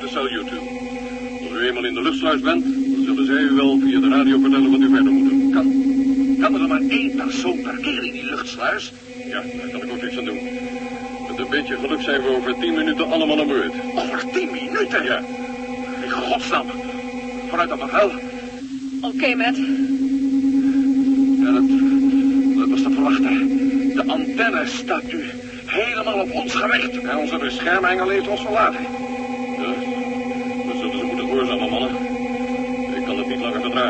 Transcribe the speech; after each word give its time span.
de 0.00 0.08
salute 0.08 0.44
toe. 0.44 0.58
Als 1.42 1.60
u 1.60 1.66
eenmaal 1.66 1.84
in 1.84 1.94
de 1.94 2.02
luchtsluis 2.02 2.40
bent, 2.40 2.64
dan 2.64 3.04
zullen 3.04 3.26
zij 3.26 3.42
u 3.42 3.50
wel 3.50 3.78
via 3.78 4.00
de 4.00 4.08
radio 4.08 4.38
vertellen 4.38 4.70
wat 4.70 4.80
u 4.80 4.88
verder 4.88 5.12
moet 5.12 5.30
doen. 5.30 5.50
Kan, 5.52 5.66
kan 6.40 6.60
er 6.60 6.68
maar 6.68 6.80
één 6.88 7.16
persoon 7.16 7.62
per 7.62 7.76
keer 7.76 8.04
in 8.04 8.12
die 8.12 8.24
luchtsluis? 8.24 8.92
Ja, 9.28 9.42
daar 9.42 9.70
kan 9.72 9.82
ik 9.82 9.90
ook 9.92 10.02
niks 10.02 10.18
aan 10.18 10.24
doen. 10.24 10.38
Met 11.28 11.38
een 11.38 11.50
beetje 11.50 11.76
geluk 11.76 12.00
zijn 12.00 12.22
we 12.22 12.28
over 12.28 12.54
tien 12.60 12.74
minuten 12.74 13.10
allemaal 13.10 13.40
aan 13.40 13.46
beurt. 13.46 13.72
Over 13.94 14.24
tien 14.32 14.50
minuten? 14.50 15.04
Ja. 15.04 15.18
In 16.02 16.10
godsnaam. 16.10 16.66
Vooruit 17.48 17.68
dan 17.68 17.78
maar 17.78 17.92
wel. 17.92 18.10
Oké, 19.00 19.34
Matt. 19.34 19.56
Ja, 21.42 21.52
dat, 21.52 21.68
dat 22.58 22.68
was 22.68 22.82
te 22.82 22.90
verwachten. 22.90 23.48
De 23.94 24.04
antenne 24.06 24.66
staat 24.66 25.12
nu 25.12 25.24
helemaal 25.66 26.20
op 26.20 26.32
ons 26.32 26.54
gericht. 26.54 26.98
En 27.00 27.16
onze 27.16 27.36
beschermengel 27.36 28.08
heeft 28.08 28.28
ons 28.28 28.40
verlaten. 28.40 28.86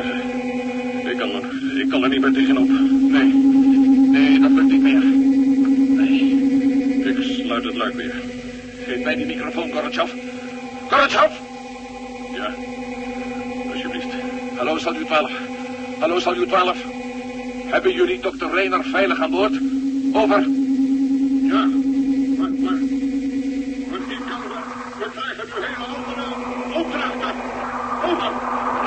Ik 0.04 1.88
kan 1.88 2.02
er, 2.02 2.08
niet 2.08 2.20
meer 2.20 2.32
tegenop. 2.32 2.68
Nee, 2.68 3.32
nee, 4.10 4.40
dat 4.40 4.50
lukt 4.50 4.70
niet 4.70 4.82
meer. 4.82 5.04
Nee. 5.96 6.20
Ik 7.04 7.42
sluit 7.44 7.64
het 7.64 7.76
luik 7.76 7.94
weer. 7.94 8.14
Geef 8.86 9.04
mij 9.04 9.14
die 9.14 9.26
microfoon, 9.26 9.72
Gorbachev. 9.72 10.12
Gorbachev! 10.88 11.32
Ja, 12.34 12.54
alsjeblieft. 13.72 14.06
Hallo, 14.56 14.78
Salut 14.78 15.06
12. 15.06 15.30
Hallo, 15.98 16.18
Salut 16.18 16.48
12. 16.48 16.76
Hebben 17.66 17.92
jullie 17.92 18.20
dokter 18.20 18.50
Reiner 18.50 18.84
veilig 18.84 19.20
aan 19.20 19.30
boord? 19.30 19.52
Over. 20.12 20.40
Ja, 21.42 21.64
maar, 22.36 22.50
maar, 22.50 22.78
maar 23.90 24.00
ik 24.08 24.20
kan 24.28 24.40
we 24.98 25.10
krijgen 25.14 25.46
nu 25.46 25.64
hele 25.66 25.86
andere 25.96 26.24
opdrachten. 26.74 27.34
Over. 28.04 28.30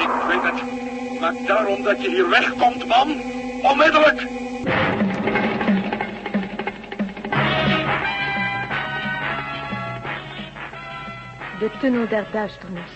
Ik 0.02 0.10
weet 0.28 0.52
het. 0.52 0.80
Maar 1.20 1.34
daarom 1.50 1.83
dat 1.83 2.02
je 2.02 2.09
hier 2.09 2.30
wegkomt, 2.30 2.86
man. 2.86 3.22
Onmiddellijk. 3.61 4.19
De 11.59 11.70
Tunnel 11.80 12.08
der 12.08 12.25
Duisternis 12.31 12.92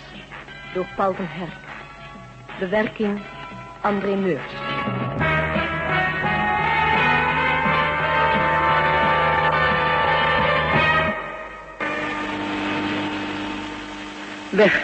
door 0.73 0.87
Paul 0.95 1.13
van 1.13 1.27
Herk. 1.27 1.49
Bewerking 2.59 3.21
André 3.81 4.15
Meurs. 4.15 4.41
Weg. 14.49 14.83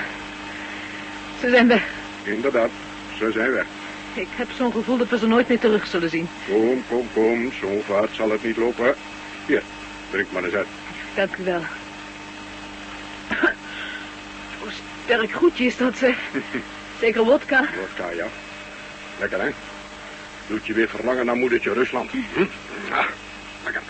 Ze 1.39 1.49
zijn 1.49 1.67
weg. 1.67 1.89
Inderdaad, 2.23 2.69
ze 3.19 3.31
zijn 3.31 3.51
weg. 3.51 3.65
Ik 4.13 4.27
heb 4.35 4.47
zo'n 4.57 4.71
gevoel 4.71 4.97
dat 4.97 5.09
we 5.09 5.17
ze 5.17 5.27
nooit 5.27 5.47
meer 5.47 5.59
terug 5.59 5.87
zullen 5.87 6.09
zien. 6.09 6.29
Kom, 6.47 6.83
kom, 6.87 7.07
kom, 7.13 7.51
zo 7.59 7.81
vaart 7.85 8.15
zal 8.15 8.29
het 8.31 8.43
niet 8.43 8.57
lopen. 8.57 8.95
Hier, 9.45 9.63
drink 10.09 10.31
maar 10.31 10.43
eens 10.43 10.53
uit. 10.53 10.67
Dank 11.15 11.35
u 11.37 11.43
wel. 11.43 11.61
Hoe 14.59 14.71
sterk 15.03 15.31
goedje 15.31 15.65
is 15.65 15.77
dat, 15.77 15.97
zeg. 15.97 16.17
Zeker 17.01 17.23
wodka. 17.23 17.65
Wodka, 17.79 18.09
ja. 18.11 18.27
Lekker, 19.19 19.41
hè? 19.41 19.49
Doet 20.47 20.65
je 20.65 20.73
weer 20.73 20.89
verlangen 20.89 21.25
naar 21.25 21.35
moedertje 21.35 21.73
Rusland. 21.73 22.11
Hm? 22.33 22.45
Ah, 22.91 23.05
lekker. 23.63 23.81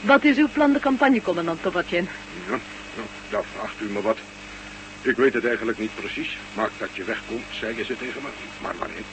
Wat 0.00 0.24
is 0.24 0.36
uw 0.36 0.48
plan 0.52 0.72
de 0.72 0.80
campagne, 0.80 1.22
commandant 1.22 1.62
Tobatjen? 1.62 2.08
Ja, 2.48 2.58
nou, 2.94 3.06
daar 3.30 3.44
vraagt 3.54 3.80
u 3.80 3.84
me 3.84 4.02
wat. 4.02 4.18
Ik 5.06 5.16
weet 5.16 5.34
het 5.34 5.46
eigenlijk 5.46 5.78
niet 5.78 5.94
precies. 5.94 6.36
Maar 6.54 6.70
dat 6.78 6.88
je 6.92 7.04
wegkomt, 7.04 7.44
zeggen 7.50 7.84
ze 7.84 7.96
tegen 7.96 8.22
me. 8.22 8.28
Maar 8.62 8.74
wanneer? 8.78 9.04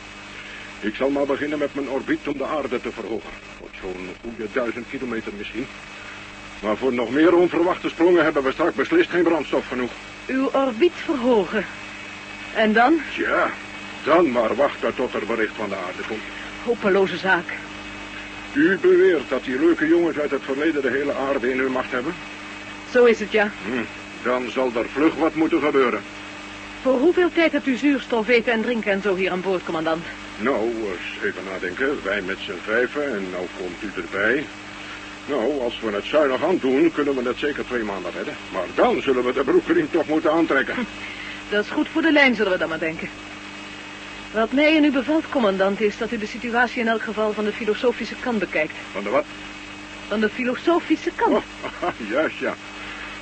Ik 0.80 0.96
zal 0.96 1.10
maar 1.10 1.26
beginnen 1.26 1.60
met 1.60 1.76
mijn 1.76 1.90
orbiet 1.90 2.28
om 2.28 2.38
de 2.38 2.46
aarde 2.46 2.82
te 2.82 2.92
verhogen. 2.92 3.30
Tot 3.60 3.70
zo'n 3.82 4.10
goede 4.22 4.48
duizend 4.54 4.86
kilometer 4.90 5.32
misschien. 5.38 5.68
Maar 6.62 6.78
voor 6.78 6.94
nog 6.94 7.10
meer 7.12 7.36
onverwachte 7.36 7.90
sprongen 7.90 8.24
hebben 8.24 8.44
we 8.44 8.52
straks 8.52 8.76
beslist 8.76 9.10
geen 9.10 9.24
brandstof 9.24 9.68
genoeg. 9.68 9.92
Uw 10.28 10.50
orbiet 10.54 10.94
verhogen. 10.96 11.66
En 12.54 12.74
dan? 12.74 13.00
Ja, 13.18 13.52
dan 14.04 14.32
maar 14.32 14.56
wachten 14.56 14.96
tot 14.96 15.14
er 15.14 15.26
bericht 15.26 15.56
van 15.56 15.70
de 15.70 15.76
aarde 15.76 16.04
komt. 16.08 16.22
Hopeloze 16.64 17.18
zaak. 17.18 17.46
U 18.54 18.78
beweert 18.82 19.30
dat 19.30 19.44
die 19.44 19.60
leuke 19.60 19.88
jongens 19.88 20.20
uit 20.20 20.32
het 20.32 20.44
verleden 20.44 20.82
de 20.82 20.90
hele 20.90 21.14
aarde 21.14 21.52
in 21.52 21.60
hun 21.60 21.72
macht 21.72 21.92
hebben? 21.92 22.14
Zo 22.92 23.06
is 23.06 23.20
het, 23.20 23.32
ja. 23.32 23.52
Hm, 23.66 23.84
dan 24.24 24.50
zal 24.50 24.72
er 24.76 24.90
vlug 24.90 25.16
wat 25.16 25.36
moeten 25.36 25.62
gebeuren. 25.62 26.02
Voor 26.82 27.00
hoeveel 27.00 27.32
tijd 27.34 27.52
hebt 27.52 27.68
u 27.68 27.76
zuurstof 27.76 28.28
eten 28.28 28.54
en 28.54 28.62
drinken 28.62 28.92
en 28.92 29.02
zo 29.02 29.16
hier 29.16 29.32
aan 29.32 29.42
boord, 29.42 29.64
commandant? 29.64 30.04
Nou, 30.38 30.70
eens 30.70 31.24
even 31.24 31.44
nadenken. 31.52 32.04
Wij 32.04 32.22
met 32.22 32.38
z'n 32.40 32.60
vijven 32.64 33.04
en 33.04 33.28
nou 33.32 33.46
komt 33.58 33.96
u 33.96 34.02
erbij. 34.02 34.46
Nou, 35.26 35.62
als 35.62 35.80
we 35.80 35.92
het 35.92 36.06
zuinig 36.06 36.44
aan 36.44 36.58
doen, 36.62 36.92
kunnen 36.92 37.16
we 37.16 37.28
het 37.28 37.38
zeker 37.38 37.66
twee 37.66 37.84
maanden 37.84 38.12
redden. 38.12 38.36
Maar 38.54 38.66
dan 38.76 39.02
zullen 39.02 39.26
we 39.26 39.34
de 39.34 39.44
broekriem 39.44 39.88
toch 39.92 40.08
moeten 40.08 40.32
aantrekken. 40.32 40.76
Dat 41.50 41.64
is 41.64 41.70
goed 41.70 41.88
voor 41.88 42.02
de 42.02 42.12
lijn, 42.12 42.36
zullen 42.36 42.52
we 42.52 42.58
dan 42.58 42.70
maar 42.70 42.80
denken. 42.80 43.10
Wat 44.32 44.52
mij 44.52 44.76
en 44.76 44.84
u 44.84 44.92
bevalt, 44.92 45.30
commandant, 45.30 45.82
is 45.82 45.98
dat 45.98 46.12
u 46.12 46.18
de 46.18 46.26
situatie 46.26 46.82
in 46.82 46.88
elk 46.88 47.02
geval 47.02 47.34
van 47.34 47.44
de 47.44 47.52
filosofische 47.52 48.16
kant 48.20 48.40
bekijkt. 48.40 48.74
Van 48.92 49.04
de 49.04 49.10
wat? 49.10 49.26
Van 50.08 50.20
de 50.20 50.30
filosofische 50.30 51.12
kant. 51.16 51.34
Oh, 51.34 51.90
juist, 52.12 52.38
ja. 52.38 52.56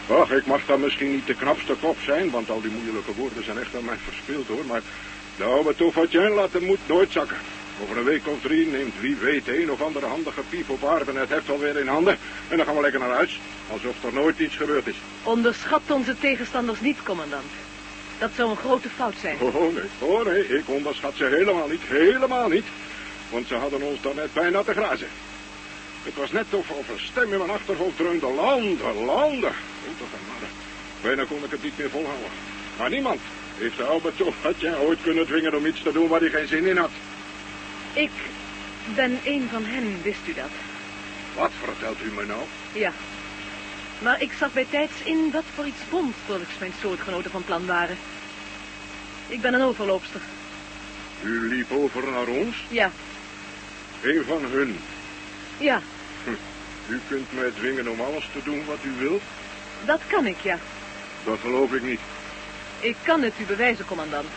Ach, 0.09 0.31
ik 0.31 0.45
mag 0.45 0.66
dan 0.66 0.79
misschien 0.79 1.12
niet 1.12 1.28
de 1.28 1.35
knapste 1.35 1.73
kop 1.81 1.97
zijn, 2.06 2.29
want 2.29 2.50
al 2.50 2.62
die 2.62 2.72
moeilijke 2.72 3.13
woorden 3.13 3.44
zijn 3.44 3.59
echt 3.59 3.75
aan 3.75 3.85
mij 3.85 3.97
verspeeld, 4.03 4.47
hoor. 4.47 4.66
Maar 4.66 4.81
de 5.38 5.44
oude 5.44 5.75
Tofatjen 5.75 6.31
laat 6.31 6.51
de 6.51 6.62
moed 6.62 6.79
nooit 6.85 7.12
zakken. 7.12 7.38
Over 7.84 7.97
een 7.97 8.03
week 8.03 8.28
of 8.28 8.41
drie 8.41 8.67
neemt 8.67 8.94
wie 9.00 9.16
weet 9.16 9.47
een 9.47 9.72
of 9.72 9.81
andere 9.81 10.06
handige 10.06 10.41
piep 10.50 10.69
op 10.69 10.85
aarde 10.85 11.19
het 11.19 11.29
heft 11.29 11.50
alweer 11.50 11.78
in 11.78 11.88
handen. 11.88 12.17
En 12.47 12.57
dan 12.57 12.66
gaan 12.66 12.75
we 12.75 12.81
lekker 12.81 13.00
naar 13.00 13.09
huis, 13.09 13.40
alsof 13.72 14.03
er 14.03 14.13
nooit 14.13 14.40
iets 14.40 14.56
gebeurd 14.56 14.88
is. 14.88 14.95
Onderschat 15.23 15.81
onze 15.88 16.16
tegenstanders 16.19 16.79
niet, 16.79 17.03
commandant. 17.03 17.51
Dat 18.17 18.29
zou 18.35 18.50
een 18.50 18.57
grote 18.57 18.90
fout 18.90 19.16
zijn. 19.22 19.38
Oh 19.40 19.73
nee, 19.73 19.84
oh 20.00 20.25
nee, 20.25 20.47
ik 20.47 20.63
onderschat 20.66 21.13
ze 21.16 21.25
helemaal 21.25 21.67
niet, 21.67 21.81
helemaal 21.88 22.47
niet. 22.50 22.66
Want 23.29 23.47
ze 23.47 23.56
hadden 23.56 23.81
ons 23.81 24.01
dan 24.01 24.16
net 24.16 24.34
bijna 24.34 24.63
te 24.63 24.73
grazen. 24.73 25.07
Het 26.03 26.16
was 26.16 26.31
net 26.31 26.45
of, 26.50 26.69
of 26.69 26.90
een 26.90 27.00
stem 27.00 27.31
in 27.31 27.38
mijn 27.38 27.50
achterhoofd 27.50 27.97
dreunde. 27.97 28.28
Landen, 28.28 29.06
landen. 29.06 29.53
Toch 29.97 30.08
een 30.14 30.28
mannen. 30.28 30.50
Bijna 31.02 31.24
kon 31.25 31.44
ik 31.44 31.52
het 31.52 31.64
niet 31.64 31.78
meer 31.78 31.90
volhouden. 31.90 32.30
Maar 32.78 32.90
niemand 32.90 33.19
heeft 33.58 33.78
de 33.78 33.84
oude 33.84 34.12
Tofatje 34.16 34.78
ooit 34.80 35.02
kunnen 35.02 35.25
dwingen 35.25 35.56
om 35.56 35.66
iets 35.66 35.81
te 35.81 35.92
doen 35.92 36.08
waar 36.08 36.19
hij 36.19 36.30
geen 36.30 36.47
zin 36.47 36.66
in 36.66 36.78
had. 36.78 36.92
Ik 37.94 38.12
ben 38.96 39.20
een 39.25 39.47
van 39.52 39.64
hen, 39.66 40.02
wist 40.03 40.28
u 40.28 40.34
dat? 40.34 40.50
Wat 41.36 41.52
vertelt 41.64 41.97
u 42.03 42.12
me 42.12 42.25
nou? 42.25 42.41
Ja. 42.74 42.91
Maar 44.00 44.22
ik 44.22 44.31
zag 44.40 44.53
bij 44.53 44.66
tijds 44.70 44.94
in 45.03 45.29
wat 45.32 45.44
voor 45.55 45.66
iets 45.66 45.78
volgens 45.90 46.50
mijn 46.59 46.73
soortgenoten 46.82 47.32
van 47.32 47.44
plan 47.44 47.66
waren. 47.66 47.97
Ik 49.28 49.41
ben 49.41 49.53
een 49.53 49.61
overloopster. 49.61 50.22
U 51.23 51.47
liep 51.55 51.72
over 51.72 52.11
naar 52.11 52.28
ons? 52.28 52.55
Ja, 52.67 52.91
Een 54.03 54.23
van 54.28 54.41
hun. 54.46 54.79
ja, 55.58 55.82
U 56.88 57.00
kunt 57.08 57.34
mij 57.34 57.52
dwingen 57.52 57.88
om 57.88 58.02
alles 58.02 58.29
te 58.34 58.40
doen 58.44 58.66
wat 58.66 58.78
u 58.84 58.91
wilt? 59.00 59.22
Dat 59.85 60.01
kan 60.07 60.25
ik, 60.25 60.37
ja. 60.41 60.57
Dat 61.23 61.39
geloof 61.39 61.73
ik 61.73 61.81
niet. 61.81 61.99
Ik 62.79 62.95
kan 63.03 63.22
het 63.22 63.33
u 63.39 63.43
bewijzen, 63.43 63.85
commandant. 63.85 64.28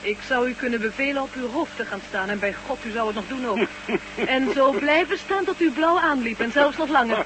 Ik 0.00 0.18
zou 0.26 0.48
u 0.48 0.54
kunnen 0.54 0.80
bevelen 0.80 1.22
op 1.22 1.34
uw 1.34 1.48
hoofd 1.48 1.76
te 1.76 1.84
gaan 1.84 2.00
staan 2.08 2.28
en 2.28 2.38
bij 2.38 2.54
God, 2.66 2.78
u 2.84 2.90
zou 2.90 3.06
het 3.06 3.16
nog 3.16 3.28
doen 3.28 3.46
ook. 3.46 3.68
En 4.36 4.52
zo 4.54 4.70
blijven 4.70 5.18
staan 5.18 5.44
tot 5.44 5.60
u 5.60 5.70
blauw 5.70 5.98
aanliep 5.98 6.40
en 6.40 6.52
zelfs 6.52 6.76
nog 6.76 6.88
langer. 6.88 7.24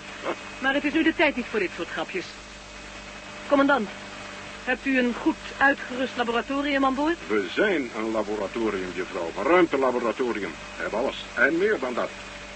Maar 0.58 0.74
het 0.74 0.84
is 0.84 0.92
nu 0.92 1.02
de 1.02 1.14
tijd 1.14 1.36
niet 1.36 1.46
voor 1.50 1.58
dit 1.58 1.70
soort 1.76 1.88
grapjes. 1.88 2.26
Commandant, 3.48 3.88
hebt 4.64 4.86
u 4.86 4.98
een 4.98 5.14
goed 5.20 5.36
uitgerust 5.56 6.16
laboratorium 6.16 6.84
aan 6.84 6.94
boord? 6.94 7.16
We 7.26 7.46
zijn 7.54 7.90
een 7.96 8.10
laboratorium, 8.10 8.90
juffrouw. 8.94 9.30
Een 9.38 9.44
ruimtelaboratorium. 9.44 10.50
We 10.76 10.82
hebben 10.82 10.98
alles. 10.98 11.24
En 11.34 11.58
meer 11.58 11.78
dan 11.78 11.94
dat. 11.94 12.08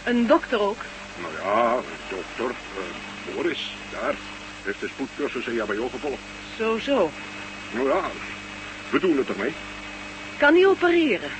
Een 0.04 0.26
dokter 0.26 0.60
ook? 0.60 0.82
Nou 1.20 1.32
ja, 1.42 1.74
dokter 2.08 2.50
eh, 2.50 3.34
Boris, 3.34 3.74
daar, 3.90 4.14
heeft 4.64 4.80
de 4.80 4.88
spoedcursus 4.88 5.46
in 5.46 5.54
JBO 5.54 5.88
gevolgd. 5.88 6.20
Zo, 6.58 6.78
zo. 6.78 7.10
Nou 7.72 7.88
ja, 7.88 8.10
we 8.90 8.98
doen 9.00 9.16
het 9.16 9.28
ermee. 9.28 9.52
Kan 10.38 10.54
hij 10.54 10.66
opereren? 10.66 11.30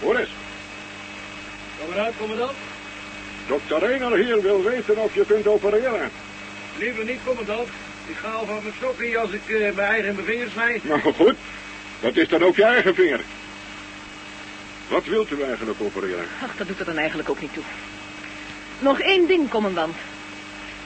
Boris, 0.00 0.28
Kom 1.84 1.92
eruit, 1.92 2.14
commandant. 2.18 2.52
dokter 3.46 3.78
Reiner 3.78 4.16
hier 4.18 4.42
wil 4.42 4.62
weten 4.62 4.96
of 4.96 5.14
je 5.14 5.24
kunt 5.26 5.46
opereren. 5.46 6.10
Liever 6.78 7.04
niet, 7.04 7.18
commandant. 7.24 7.68
Ik 8.06 8.16
ga 8.16 8.28
al 8.30 8.46
van 8.46 8.58
mijn 8.62 8.74
stokje 8.76 9.18
als 9.18 9.30
ik 9.30 9.48
eh, 9.48 9.58
mijn 9.74 9.78
eigen 9.88 10.24
vingers 10.24 10.52
snij. 10.52 10.80
Nou 10.82 11.00
goed, 11.00 11.34
dat 12.00 12.16
is 12.16 12.28
dan 12.28 12.42
ook 12.42 12.56
je 12.56 12.64
eigen 12.64 12.94
vinger. 12.94 13.20
Wat 14.88 15.04
wilt 15.04 15.30
u 15.30 15.42
eigenlijk 15.42 15.80
opereren? 15.80 16.26
Ach, 16.44 16.56
dat 16.56 16.66
doet 16.66 16.78
er 16.78 16.84
dan 16.84 16.96
eigenlijk 16.96 17.28
ook 17.28 17.40
niet 17.40 17.52
toe. 17.54 17.62
Nog 18.78 19.00
één 19.00 19.26
ding, 19.26 19.48
commandant. 19.50 19.96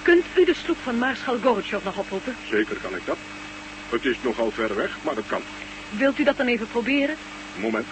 Kunt 0.03 0.25
u 0.37 0.45
de 0.45 0.55
sloep 0.55 0.77
van 0.83 0.99
Maarschal 0.99 1.39
Gorotjov 1.43 1.85
nog 1.85 1.99
oproepen? 1.99 2.37
Zeker 2.51 2.77
kan 2.77 2.97
ik 2.97 3.07
dat. 3.07 3.17
Het 3.91 4.05
is 4.05 4.17
nogal 4.23 4.51
ver 4.51 4.75
weg, 4.75 4.97
maar 5.03 5.15
dat 5.15 5.27
kan. 5.27 5.43
Wilt 5.91 6.19
u 6.19 6.25
dat 6.25 6.37
dan 6.37 6.47
even 6.47 6.69
proberen? 6.69 7.17
Moment. 7.57 7.87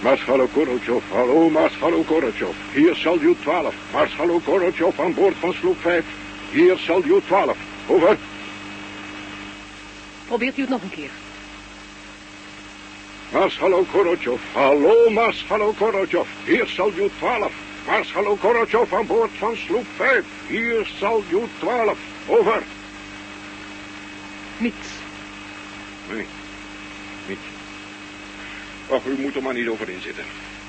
Marschallo 0.00 0.46
Korotjov, 0.52 1.02
hallo 1.10 1.50
Marschallo 1.50 2.02
Korotjov. 2.02 2.54
Hier 2.72 2.94
Salju 2.94 3.36
12. 3.40 3.74
Marschallo 3.92 4.38
Korotjov 4.38 5.00
aan 5.00 5.14
boord 5.14 5.36
van 5.38 5.52
sloep 5.52 5.80
5. 5.80 6.04
Hier 6.50 6.78
Salju 6.78 7.20
12. 7.26 7.56
Over. 7.86 8.16
Probeert 10.26 10.58
u 10.58 10.60
het 10.60 10.70
nog 10.70 10.82
een 10.82 10.90
keer. 10.90 11.10
Marschallo 13.32 13.84
Korotjov, 13.92 14.40
hallo 14.52 15.10
Marschallo 15.10 15.72
Korotjov. 15.72 16.28
Hier 16.44 16.66
Salju 16.66 17.10
12. 17.18 17.63
Marschallo 17.86 18.36
Korotjov 18.36 18.92
aan 18.92 19.06
boord 19.06 19.30
van 19.38 19.56
sloep 19.56 19.86
5. 19.96 20.24
Hier 20.46 20.86
Salju 20.98 21.42
12. 21.58 21.98
Over. 22.26 22.62
Niets. 24.58 24.88
Nee, 26.10 26.26
niet. 27.28 27.38
Ach, 28.90 29.04
u 29.04 29.20
moet 29.20 29.36
er 29.36 29.42
maar 29.42 29.54
niet 29.54 29.68
over 29.68 29.88
inzitten. 29.88 30.24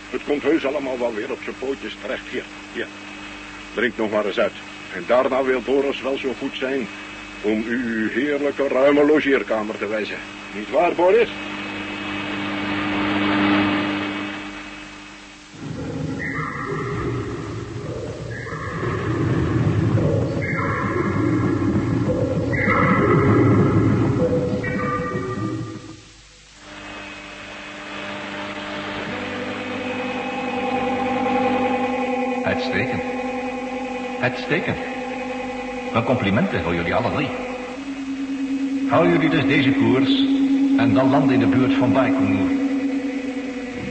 Het 0.09 0.23
komt 0.23 0.43
heus 0.43 0.65
allemaal 0.65 0.99
wel 0.99 1.13
weer 1.13 1.31
op 1.31 1.39
zijn 1.43 1.55
pootjes 1.59 1.97
terecht. 2.01 2.27
Hier, 2.29 2.43
hier. 2.73 2.87
Drink 3.73 3.97
nog 3.97 4.11
maar 4.11 4.25
eens 4.25 4.39
uit. 4.39 4.53
En 4.93 5.03
daarna 5.07 5.43
wil 5.43 5.61
Boris 5.61 6.01
wel 6.01 6.17
zo 6.17 6.33
goed 6.39 6.55
zijn 6.57 6.87
om 7.41 7.63
u 7.67 7.83
uw 7.85 8.09
heerlijke 8.09 8.67
ruime 8.67 9.05
logeerkamer 9.05 9.77
te 9.77 9.87
wijzen. 9.87 10.17
Niet 10.53 10.69
waar, 10.69 10.93
Boris? 10.93 11.29
Uitstekend. 34.25 34.77
Mijn 35.91 36.03
complimenten 36.03 36.63
voor 36.63 36.75
jullie 36.75 36.95
alle 36.95 37.11
drie. 37.11 37.29
Hou 38.89 39.09
jullie 39.09 39.29
dus 39.29 39.45
deze 39.45 39.71
koers 39.71 40.09
en 40.77 40.93
dan 40.93 41.09
landen 41.09 41.33
in 41.33 41.39
de 41.39 41.45
buurt 41.45 41.73
van 41.73 41.93
Baikonur. 41.93 42.49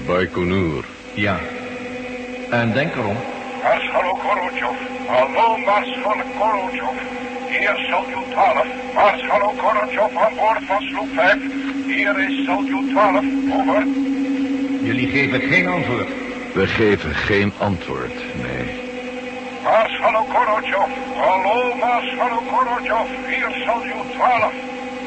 Baikonur. 0.07 0.85
Ja. 1.15 1.39
En 2.51 2.73
denk 2.73 2.95
erom, 2.95 3.17
Marschallo 3.63 4.15
Korotjov. 4.15 4.77
Hallo, 5.07 5.57
Marschallo 5.57 6.25
Korotjov. 6.39 6.97
Hier 7.49 7.77
Salju 7.91 8.21
12. 8.31 8.67
Marschallo 8.95 9.53
Korotjov 9.57 10.17
aan 10.17 10.35
boord 10.35 10.65
van 10.67 10.83
sloep 10.83 11.09
5. 11.15 11.37
Hier 11.87 12.19
is 12.29 12.45
Salju 12.45 12.89
12. 12.91 13.25
Over. 13.53 13.87
jullie 14.83 15.09
geven 15.09 15.41
geen 15.41 15.67
antwoord. 15.67 16.09
We 16.55 16.67
geven 16.67 17.15
geen 17.15 17.53
antwoord, 17.59 18.13
nee. 20.35 20.45
Marschallo 20.45 20.61
Korotjov. 20.61 20.91
Hallo, 21.17 21.75
Marschallo 21.77 22.41
Korotjov. 22.51 23.09
Hier 23.29 23.53
Salju 23.65 23.99
12. 24.15 24.53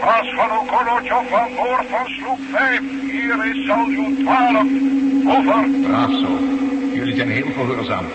Marschallo 0.05 0.59
Korotjov 0.71 1.33
aan 1.33 1.49
boord 1.55 1.87
van 1.89 2.07
sloep 2.07 2.39
5. 2.51 2.81
Hier 3.11 3.45
is 3.45 3.65
Salju 3.65 4.23
12. 4.23 4.67
Over. 5.37 5.69
Braaf 5.83 6.11
zo. 6.11 6.37
Jullie 6.93 7.15
zijn 7.15 7.29
heel 7.29 7.51
gehoorzaam. 7.53 8.05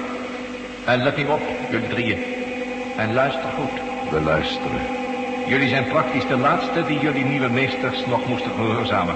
En 0.84 1.02
let 1.02 1.16
nu 1.16 1.26
op, 1.26 1.42
jullie 1.70 1.88
drieën. 1.88 2.18
En 2.96 3.14
luister 3.14 3.50
goed. 3.58 4.10
We 4.10 4.20
luisteren. 4.20 4.80
Jullie 5.46 5.68
zijn 5.68 5.84
praktisch 5.84 6.26
de 6.26 6.36
laatste 6.36 6.84
die 6.86 7.00
jullie 7.00 7.24
nieuwe 7.24 7.48
meesters 7.48 8.06
nog 8.06 8.28
moesten 8.28 8.50
gehoorzamen. 8.50 9.14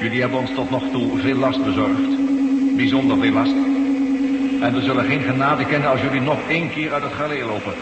Jullie 0.00 0.20
hebben 0.20 0.38
ons 0.38 0.54
tot 0.54 0.70
nog 0.70 0.82
toe 0.92 1.18
veel 1.18 1.36
last 1.36 1.64
bezorgd. 1.64 2.16
Bijzonder 2.76 3.18
veel 3.18 3.32
last. 3.32 3.71
En 4.62 4.74
we 4.74 4.82
zullen 4.82 5.04
geen 5.04 5.22
genade 5.22 5.64
kennen 5.64 5.90
als 5.90 6.00
jullie 6.00 6.20
nog 6.20 6.38
één 6.48 6.70
keer 6.70 6.92
uit 6.92 7.02
het 7.02 7.12
galee 7.12 7.44
lopen. 7.44 7.72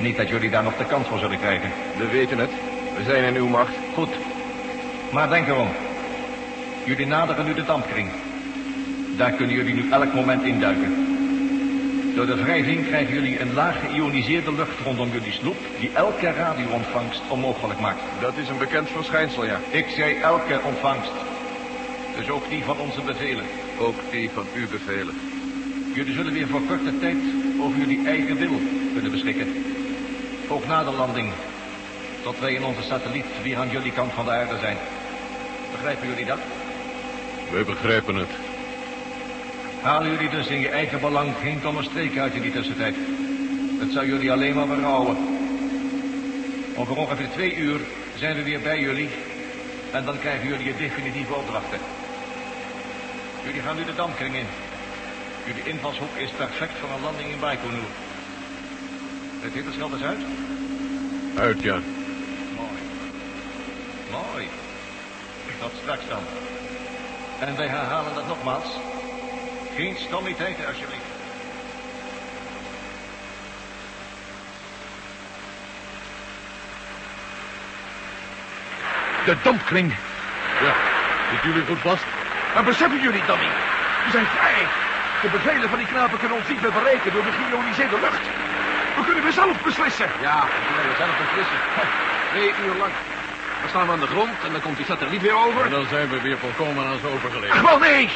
Niet 0.00 0.16
dat 0.16 0.28
jullie 0.28 0.50
daar 0.50 0.62
nog 0.62 0.76
de 0.76 0.84
kans 0.84 1.08
voor 1.08 1.18
zullen 1.18 1.38
krijgen. 1.38 1.70
We 1.98 2.08
weten 2.08 2.38
het. 2.38 2.50
We 2.96 3.02
zijn 3.04 3.24
in 3.24 3.36
uw 3.36 3.48
macht. 3.48 3.74
Goed. 3.94 4.08
Maar 5.12 5.28
denk 5.28 5.46
erom. 5.46 5.68
Jullie 6.84 7.06
naderen 7.06 7.44
nu 7.44 7.54
de 7.54 7.64
dampkring. 7.64 8.08
Daar 9.16 9.32
kunnen 9.32 9.54
jullie 9.54 9.74
nu 9.74 9.90
elk 9.90 10.14
moment 10.14 10.42
induiken. 10.42 10.94
Door 12.14 12.26
de 12.26 12.42
wrijving 12.42 12.86
krijgen 12.86 13.14
jullie 13.14 13.40
een 13.40 13.54
laag 13.54 13.80
geïoniseerde 13.80 14.54
lucht 14.54 14.80
rondom 14.84 15.10
jullie 15.10 15.32
sloep... 15.32 15.56
die 15.78 15.90
elke 15.94 16.32
radioontvangst 16.32 17.22
onmogelijk 17.28 17.80
maakt. 17.80 18.02
Dat 18.20 18.36
is 18.36 18.48
een 18.48 18.58
bekend 18.58 18.88
verschijnsel, 18.88 19.44
ja. 19.44 19.58
Ik 19.70 19.86
zei 19.96 20.14
elke 20.14 20.60
ontvangst. 20.64 21.12
Dus 22.16 22.30
ook 22.30 22.48
die 22.48 22.64
van 22.64 22.78
onze 22.78 23.00
bevelen. 23.00 23.44
Ook 23.78 23.96
die 24.10 24.30
van 24.34 24.46
uw 24.54 24.68
bevelen. 24.68 25.14
Jullie 26.00 26.14
zullen 26.14 26.32
weer 26.32 26.48
voor 26.48 26.62
korte 26.62 26.98
tijd 26.98 27.16
over 27.60 27.78
jullie 27.78 28.06
eigen 28.06 28.36
wil 28.36 28.60
kunnen 28.92 29.10
beschikken. 29.10 29.46
Ook 30.48 30.66
na 30.66 30.84
de 30.84 30.90
landing. 30.90 31.32
Tot 32.22 32.38
wij 32.38 32.52
in 32.52 32.64
onze 32.64 32.82
satelliet 32.82 33.24
weer 33.42 33.56
aan 33.56 33.70
jullie 33.70 33.92
kant 33.92 34.12
van 34.12 34.24
de 34.24 34.30
aarde 34.30 34.58
zijn. 34.60 34.76
Begrijpen 35.70 36.08
jullie 36.08 36.24
dat? 36.24 36.38
We 37.50 37.64
begrijpen 37.64 38.14
het. 38.14 38.28
Halen 39.82 40.10
jullie 40.10 40.30
dus 40.30 40.46
in 40.46 40.60
je 40.60 40.68
eigen 40.68 41.00
belang 41.00 41.34
geen 41.42 41.58
domme 41.62 41.82
streken 41.82 42.22
uit 42.22 42.34
in 42.34 42.42
die 42.42 42.52
tussentijd. 42.52 42.94
Het 43.78 43.92
zou 43.92 44.06
jullie 44.06 44.32
alleen 44.32 44.54
maar 44.54 44.66
berouwen. 44.66 45.16
Over 46.76 46.96
ongeveer 46.96 47.30
twee 47.30 47.56
uur 47.56 47.80
zijn 48.16 48.36
we 48.36 48.42
weer 48.42 48.60
bij 48.60 48.80
jullie. 48.80 49.08
En 49.90 50.04
dan 50.04 50.18
krijgen 50.18 50.48
jullie 50.48 50.66
je 50.66 50.76
definitieve 50.76 51.34
opdrachten. 51.34 51.78
Jullie 53.44 53.60
gaan 53.60 53.76
nu 53.76 53.84
de 53.84 53.94
dampkring 53.94 54.34
in. 54.34 54.46
Jullie 55.50 55.70
invalshoek 55.72 56.16
is 56.16 56.30
perfect 56.30 56.72
voor 56.78 56.90
een 56.90 57.02
landing 57.02 57.30
in 57.30 57.40
Baikonur. 57.40 57.90
Het 59.40 59.52
hittescheld 59.52 59.94
is 59.94 60.02
uit? 60.02 60.18
Uit, 61.38 61.62
ja. 61.62 61.78
Mooi. 62.56 62.80
Mooi. 64.10 64.48
Tot 65.60 65.72
straks 65.82 66.08
dan. 66.08 66.22
En 67.38 67.56
wij 67.56 67.66
herhalen 67.66 68.14
dat 68.14 68.26
nogmaals. 68.26 68.64
Geen 69.76 69.96
stommiteiten, 69.96 70.66
alsjeblieft. 70.66 71.10
De 79.24 79.36
dampkring. 79.42 79.94
Ja, 80.62 80.74
zit 81.30 81.42
jullie 81.42 81.66
goed 81.66 81.78
vast? 81.78 82.04
Maar 82.54 82.64
beseffen 82.64 83.00
jullie 83.00 83.26
dan 83.26 83.38
niet? 83.38 83.56
We 84.04 84.10
zijn 84.10 84.26
vrij. 84.26 84.88
De 85.22 85.28
bevelen 85.28 85.68
van 85.68 85.78
die 85.78 85.86
knapen 85.86 86.18
kunnen 86.18 86.36
ons 86.36 86.48
niet 86.48 86.62
meer 86.62 86.72
bereiken 86.72 87.12
door 87.12 87.22
de 87.22 87.32
geïoniseerde 87.32 87.98
lucht. 88.00 88.24
We 88.96 89.02
kunnen 89.04 89.22
weer 89.22 89.32
zelf 89.32 89.62
beslissen. 89.62 90.08
Ja, 90.20 90.38
we 90.68 90.72
kunnen 90.76 90.96
zelf 90.96 91.14
beslissen. 91.24 91.58
Twee 92.32 92.50
uur 92.64 92.76
lang. 92.82 92.92
Dan 93.60 93.68
staan 93.68 93.86
we 93.86 93.92
aan 93.92 94.00
de 94.00 94.14
grond 94.16 94.36
en 94.44 94.52
dan 94.52 94.60
komt 94.60 94.76
die 94.76 94.86
satelliet 94.86 95.22
weer 95.22 95.38
over. 95.46 95.64
En 95.64 95.70
dan 95.70 95.86
zijn 95.88 96.08
we 96.08 96.20
weer 96.20 96.38
volkomen 96.38 96.86
aan 96.86 96.98
ze 96.98 97.06
overgeleverd. 97.06 97.58
Ach, 97.58 97.70
wel 97.70 97.78
nee. 97.78 98.10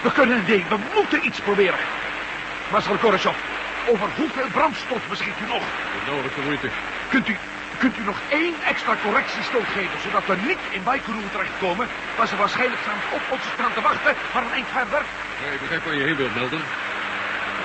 We 0.00 0.12
kunnen, 0.12 0.44
nee, 0.46 0.64
we 0.68 0.78
moeten 0.94 1.26
iets 1.26 1.40
proberen. 1.40 1.78
Marcel 2.70 2.96
Korosjov, 2.96 3.36
over 3.88 4.08
hoeveel 4.16 4.48
brandstof 4.52 5.02
beschikt 5.08 5.40
u 5.40 5.46
nog? 5.52 5.62
De 6.04 6.10
nodige 6.10 6.40
moeite. 6.40 6.68
Kunt 7.08 7.28
u, 7.28 7.36
kunt 7.82 7.98
u 7.98 8.04
nog 8.04 8.18
één 8.28 8.54
extra 8.72 8.94
correctiestoot 9.04 9.68
geven, 9.76 9.98
zodat 10.06 10.26
we 10.26 10.36
niet 10.50 10.62
in 10.76 10.82
Baikonur 10.82 11.30
terechtkomen, 11.30 11.86
waar 12.16 12.28
ze 12.28 12.36
waarschijnlijk 12.36 12.82
staan 12.82 13.00
op 13.18 13.24
ons 13.34 13.44
staan 13.54 13.72
te 13.76 13.82
wachten, 13.88 14.14
maar 14.32 14.42
een 14.42 14.56
eind 14.58 14.70
verder? 14.78 15.02
Nee, 15.40 15.54
ik 15.56 15.60
begrijp 15.64 15.84
waar 15.84 15.98
je 16.00 16.06
heen 16.08 16.20
wilt, 16.20 16.34
Melden. 16.34 16.64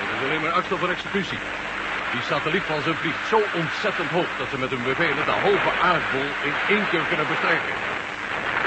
Het 0.00 0.10
is 0.14 0.20
alleen 0.24 0.42
maar 0.44 0.52
uitstel 0.58 0.78
voor 0.78 0.90
executie. 0.96 1.40
Die 2.12 2.22
satelliet 2.30 2.66
van 2.70 2.82
ze 2.82 2.94
vliegt 2.94 3.24
zo 3.32 3.38
ontzettend 3.62 4.10
hoog 4.16 4.30
dat 4.38 4.48
ze 4.50 4.58
met 4.58 4.70
hun 4.70 4.84
bevelen 4.90 5.24
de 5.30 5.38
halve 5.46 5.72
aardbol 5.90 6.28
in 6.48 6.56
één 6.74 6.86
keer 6.90 7.04
kunnen 7.10 7.28
bestrijken. 7.32 7.74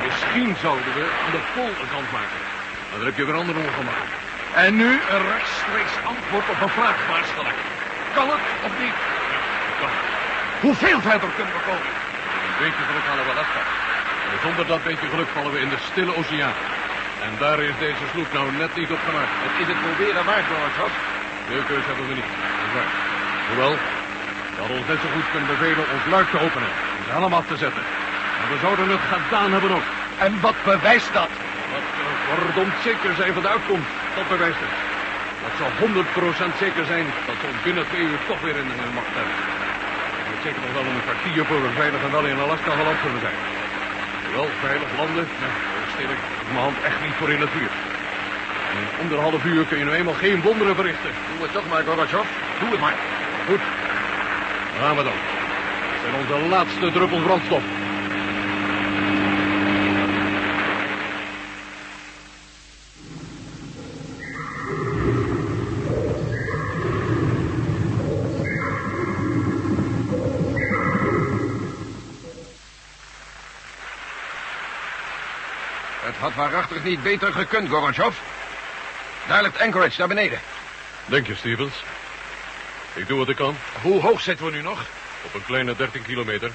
Misschien 0.06 0.56
zouden 0.66 0.92
we 0.98 1.06
aan 1.24 1.36
de 1.38 1.44
pool 1.54 1.74
een 1.82 1.94
kant 1.96 2.10
maken. 2.18 2.40
Maar 2.88 2.98
dan 3.00 3.08
heb 3.10 3.18
je 3.18 3.26
weer 3.26 3.42
andere 3.44 3.60
ongemaakt. 3.68 4.12
En 4.56 4.76
nu 4.76 4.92
een 5.14 5.26
rechtstreeks 5.34 5.96
antwoord 6.12 6.48
op 6.54 6.62
een 6.62 6.76
vraag, 6.78 6.98
Maarschalk. 7.10 7.58
Kan 8.16 8.28
het 8.30 8.46
of 8.68 8.74
niet? 8.84 9.15
Hoeveel 10.62 11.00
verder 11.02 11.30
kunnen 11.38 11.54
we 11.58 11.62
komen? 11.70 11.90
Een 12.48 12.62
beetje 12.66 12.84
geluk 12.90 13.06
halen 13.10 13.26
we 13.26 13.32
Alaska. 13.36 13.64
En 14.32 14.40
zonder 14.46 14.66
dat 14.74 14.84
beetje 14.90 15.08
geluk 15.14 15.32
vallen 15.36 15.52
we 15.56 15.60
in 15.66 15.72
de 15.76 15.82
stille 15.90 16.14
oceaan. 16.20 16.58
En 17.26 17.32
daar 17.44 17.60
is 17.70 17.78
deze 17.88 18.06
sloep 18.12 18.30
nou 18.34 18.46
net 18.64 18.72
niet 18.80 18.92
op 18.96 19.02
gemaakt. 19.08 19.34
Het 19.48 19.56
is 19.62 19.68
het 19.72 19.80
proberen 19.86 20.26
waard, 20.30 20.46
Gorbachev. 20.50 20.94
Veel 21.50 21.66
keus 21.72 21.86
hebben 21.90 22.08
we 22.10 22.16
niet. 22.20 22.32
Dat 22.60 22.66
is 22.68 22.74
waar. 22.78 22.92
Hoewel, 23.48 23.74
we 24.54 24.60
hadden 24.62 24.78
ons 24.80 24.90
net 24.92 25.02
zo 25.04 25.10
goed 25.16 25.28
kunnen 25.34 25.50
bevelen 25.54 25.86
ons 25.96 26.06
luik 26.16 26.30
te 26.34 26.40
openen. 26.46 26.72
En 26.98 27.02
ze 27.06 27.12
helemaal 27.18 27.42
af 27.42 27.50
te 27.54 27.62
zetten. 27.66 27.84
En 28.40 28.48
we 28.54 28.58
zouden 28.66 28.88
het 28.96 29.06
gedaan 29.16 29.52
hebben 29.56 29.72
ook. 29.78 29.88
En 30.26 30.32
wat 30.46 30.58
bewijst 30.72 31.12
dat? 31.20 31.32
Wat 31.74 31.86
we 31.98 32.06
verdomd 32.30 32.76
zeker 32.90 33.12
zijn 33.20 33.34
van 33.36 33.44
de 33.46 33.54
uitkomst. 33.56 33.92
Dat 34.18 34.28
bewijst 34.36 34.62
het. 34.66 34.74
Dat 35.46 35.54
zou 35.60 35.70
100% 36.50 36.64
zeker 36.64 36.86
zijn 36.92 37.06
dat 37.28 37.36
ze 37.40 37.46
ons 37.52 37.62
binnen 37.68 37.86
twee 37.92 38.06
uur 38.12 38.22
toch 38.28 38.42
weer 38.46 38.58
in 38.62 38.68
de 38.68 38.96
macht 39.00 39.16
hebben. 39.20 39.65
Zeker 40.46 40.62
nog 40.62 40.74
wel 40.74 40.92
een 40.92 41.08
kwartier 41.10 41.46
voor 41.46 41.62
we 41.62 41.70
veilig 41.70 42.02
en 42.04 42.12
wel 42.12 42.26
in 42.26 42.40
Alaska 42.40 42.72
geland 42.80 42.98
zullen 43.04 43.20
zijn. 43.20 43.38
Wel 44.36 44.48
veilig 44.66 44.90
landen, 44.98 45.28
daar 45.42 45.56
stel 45.94 46.10
ik 46.16 46.22
mijn 46.52 46.64
hand 46.68 46.78
echt 46.90 47.02
niet 47.06 47.14
voor 47.20 47.32
in 47.32 47.42
het 47.42 47.50
vuur. 47.50 47.72
In 48.80 48.88
anderhalf 49.02 49.46
uur 49.46 49.66
kun 49.66 49.78
je 49.78 49.86
nu 49.86 49.92
eenmaal 49.92 50.14
geen 50.14 50.42
wonderen 50.42 50.76
verrichten. 50.76 51.12
Doe 51.32 51.44
het 51.46 51.54
toch 51.54 51.68
maar, 51.70 51.84
Gorbachev. 51.84 52.28
Doe 52.60 52.70
het 52.72 52.80
maar. 52.80 52.98
Goed, 53.48 53.64
daar 54.72 54.84
gaan 54.84 54.96
we 54.96 55.04
dan. 55.04 55.20
Dat 55.92 56.02
zijn 56.04 56.16
onze 56.22 56.50
laatste 56.50 56.92
druppels 56.92 57.24
brandstof. 57.24 57.64
Niet 76.86 77.04
beter 77.04 77.34
gekund, 77.34 77.70
Gorbachev. 77.70 78.16
Daar 79.28 79.42
ligt 79.44 79.60
Anchorage, 79.60 79.98
daar 79.98 80.08
beneden. 80.08 80.40
Denk 81.06 81.28
je, 81.28 81.36
Stevens? 81.36 81.74
Ik 82.94 83.08
doe 83.08 83.18
wat 83.18 83.30
ik 83.30 83.36
kan. 83.36 83.58
Hoe 83.82 84.02
hoog 84.02 84.22
zitten 84.22 84.46
we 84.46 84.52
nu 84.52 84.62
nog? 84.62 84.86
Op 85.26 85.34
een 85.34 85.46
kleine 85.46 85.76
13 85.76 86.02
kilometer. 86.02 86.52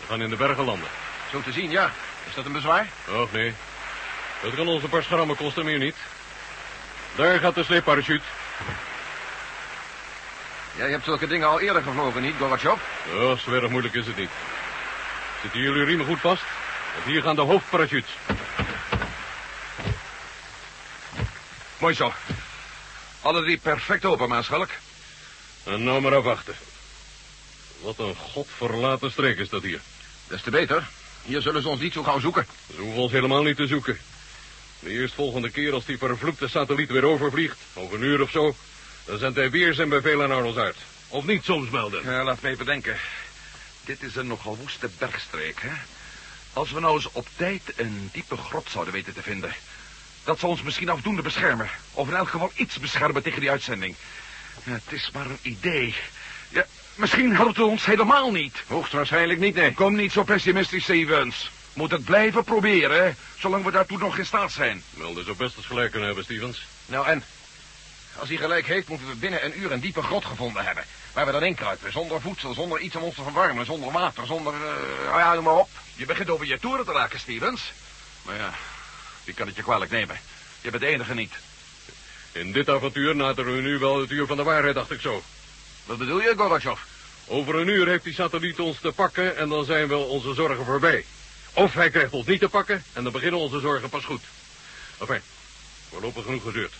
We 0.00 0.06
gaan 0.08 0.22
in 0.22 0.30
de 0.30 0.36
bergen 0.36 0.64
landen. 0.64 0.88
Zo 1.30 1.40
te 1.40 1.52
zien, 1.52 1.70
ja. 1.70 1.90
Is 2.28 2.34
dat 2.34 2.44
een 2.44 2.52
bezwaar? 2.52 2.86
Och, 3.08 3.32
nee. 3.32 3.54
Dat 4.42 4.54
kan 4.54 4.68
ons 4.68 4.82
een 4.82 4.88
paar 4.88 5.02
schrammen 5.02 5.36
kosten, 5.36 5.64
meer 5.64 5.78
niet. 5.78 5.96
Daar 7.14 7.38
gaat 7.38 7.54
de 7.54 7.64
sleepparachute. 7.64 8.24
Jij 10.76 10.90
hebt 10.90 11.04
zulke 11.04 11.26
dingen 11.26 11.48
al 11.48 11.60
eerder 11.60 11.82
gevlogen, 11.82 12.22
niet, 12.22 12.34
Gorbachev? 12.38 12.80
Oh, 13.14 13.38
zo 13.38 13.52
erg 13.52 13.68
moeilijk 13.68 13.94
is 13.94 14.06
het 14.06 14.16
niet. 14.16 14.30
Zitten 15.42 15.60
jullie 15.60 15.84
riemen 15.84 16.06
goed 16.06 16.20
vast? 16.20 16.42
Want 16.94 17.06
hier 17.06 17.22
gaan 17.22 17.34
de 17.34 17.40
hoofdparachutes. 17.40 18.10
Mooi 21.82 21.94
zo. 21.94 22.12
Alle 23.20 23.42
drie 23.42 23.58
perfect 23.58 24.04
open, 24.04 24.28
maarschalk. 24.28 24.68
En 25.64 25.84
nou 25.84 26.00
maar 26.00 26.14
afwachten. 26.14 26.54
Wat 27.80 27.98
een 27.98 28.14
godverlaten 28.14 29.10
streek 29.10 29.38
is 29.38 29.48
dat 29.48 29.62
hier. 29.62 29.80
Des 30.28 30.42
te 30.42 30.50
beter. 30.50 30.88
Hier 31.22 31.40
zullen 31.40 31.62
ze 31.62 31.68
ons 31.68 31.80
niet 31.80 31.92
zo 31.92 32.02
gauw 32.02 32.20
zoeken. 32.20 32.46
Ze 32.74 32.80
hoeven 32.80 33.02
ons 33.02 33.12
helemaal 33.12 33.42
niet 33.42 33.56
te 33.56 33.66
zoeken. 33.66 33.98
De 34.78 34.90
eerstvolgende 34.90 35.50
keer 35.50 35.72
als 35.72 35.84
die 35.84 35.98
vervloekte 35.98 36.48
satelliet 36.48 36.90
weer 36.90 37.04
overvliegt, 37.04 37.58
over 37.74 37.94
een 37.94 38.02
uur 38.02 38.22
of 38.22 38.30
zo, 38.30 38.56
dan 39.04 39.18
zendt 39.18 39.36
hij 39.36 39.50
weer 39.50 39.74
zijn 39.74 39.88
bevelen 39.88 40.28
naar 40.28 40.44
ons 40.44 40.56
uit. 40.56 40.76
Of 41.08 41.24
niet 41.24 41.44
soms 41.44 41.70
melden. 41.70 42.02
Ja, 42.04 42.24
laat 42.24 42.42
me 42.42 42.48
even 42.48 42.66
denken. 42.66 42.96
Dit 43.84 44.02
is 44.02 44.16
een 44.16 44.26
nogal 44.26 44.56
woeste 44.56 44.90
bergstreek, 44.98 45.62
hè? 45.62 45.72
Als 46.52 46.70
we 46.70 46.80
nou 46.80 46.94
eens 46.94 47.12
op 47.12 47.26
tijd 47.36 47.72
een 47.76 48.10
diepe 48.12 48.36
grot 48.36 48.70
zouden 48.70 48.94
weten 48.94 49.14
te 49.14 49.22
vinden... 49.22 49.54
dat 50.24 50.38
zou 50.38 50.52
ons 50.52 50.62
misschien 50.62 50.88
afdoende 50.88 51.22
beschermen. 51.22 51.70
Of 51.92 52.08
in 52.08 52.14
elk 52.14 52.28
geval 52.28 52.52
iets 52.54 52.78
beschermen 52.78 53.22
tegen 53.22 53.40
die 53.40 53.50
uitzending. 53.50 53.94
Ja, 54.64 54.72
het 54.72 54.92
is 54.92 55.10
maar 55.12 55.26
een 55.26 55.38
idee. 55.42 55.94
Ja, 56.48 56.66
misschien 56.94 57.36
helpt 57.36 57.56
het 57.56 57.66
ons 57.66 57.84
helemaal 57.84 58.30
niet. 58.30 58.62
Hoogstwaarschijnlijk 58.66 59.40
niet, 59.40 59.54
nee. 59.54 59.74
Kom 59.74 59.94
niet 59.94 60.12
zo 60.12 60.22
pessimistisch, 60.22 60.82
Stevens. 60.82 61.50
Moet 61.72 61.90
het 61.90 62.04
blijven 62.04 62.44
proberen, 62.44 63.04
hè, 63.04 63.12
zolang 63.38 63.64
we 63.64 63.70
daartoe 63.70 63.98
nog 63.98 64.18
in 64.18 64.26
staat 64.26 64.52
zijn. 64.52 64.82
Melden 64.90 65.24
zou 65.24 65.36
best 65.36 65.56
eens 65.56 65.66
gelijk 65.66 65.90
kunnen 65.90 66.06
hebben, 66.06 66.24
Stevens. 66.24 66.66
Nou, 66.86 67.06
en? 67.06 67.24
Als 68.18 68.28
hij 68.28 68.38
gelijk 68.38 68.66
heeft, 68.66 68.88
moeten 68.88 69.08
we 69.08 69.14
binnen 69.14 69.44
een 69.44 69.60
uur 69.60 69.72
een 69.72 69.80
diepe 69.80 70.02
grot 70.02 70.24
gevonden 70.24 70.64
hebben. 70.64 70.84
Waar 71.12 71.26
we 71.26 71.32
dan 71.32 71.44
inkruipen. 71.44 71.92
Zonder 71.92 72.20
voedsel, 72.20 72.54
zonder 72.54 72.80
iets 72.80 72.96
om 72.96 73.02
ons 73.02 73.14
te 73.14 73.22
verwarmen, 73.22 73.66
zonder 73.66 73.92
water, 73.92 74.26
zonder... 74.26 74.54
Uh, 74.54 74.60
nou 75.06 75.18
ja, 75.18 75.34
noem 75.34 75.44
maar 75.44 75.56
op. 75.56 75.68
Je 75.94 76.06
begint 76.06 76.30
over 76.30 76.46
je 76.46 76.58
toeren 76.58 76.84
te 76.84 76.92
raken, 76.92 77.20
Stevens. 77.20 77.72
Maar 78.22 78.36
ja, 78.36 78.54
wie 79.24 79.34
kan 79.34 79.46
het 79.46 79.56
je 79.56 79.62
kwalijk 79.62 79.90
nemen? 79.90 80.20
Je 80.60 80.70
bent 80.70 80.82
de 80.82 80.88
enige 80.88 81.14
niet. 81.14 81.32
In 82.32 82.52
dit 82.52 82.68
avontuur 82.68 83.16
naderen 83.16 83.54
we 83.54 83.60
nu 83.60 83.78
wel 83.78 84.00
het 84.00 84.10
uur 84.10 84.26
van 84.26 84.36
de 84.36 84.42
waarheid, 84.42 84.74
dacht 84.74 84.90
ik 84.90 85.00
zo. 85.00 85.22
Wat 85.84 85.98
bedoel 85.98 86.20
je, 86.20 86.34
Gorbachev? 86.36 86.80
Over 87.26 87.54
een 87.54 87.68
uur 87.68 87.88
heeft 87.88 88.04
die 88.04 88.14
satelliet 88.14 88.60
ons 88.60 88.80
te 88.80 88.92
pakken 88.92 89.36
en 89.36 89.48
dan 89.48 89.64
zijn 89.64 89.88
wel 89.88 90.04
onze 90.04 90.34
zorgen 90.34 90.64
voorbij. 90.64 91.04
Of 91.52 91.72
hij 91.72 91.90
krijgt 91.90 92.12
ons 92.12 92.26
niet 92.26 92.40
te 92.40 92.48
pakken 92.48 92.84
en 92.92 93.02
dan 93.02 93.12
beginnen 93.12 93.40
onze 93.40 93.60
zorgen 93.60 93.88
pas 93.88 94.04
goed. 94.04 94.22
Enfin, 94.98 95.20
we 95.88 96.00
lopen 96.00 96.22
genoeg 96.22 96.42
gezeurd. 96.42 96.72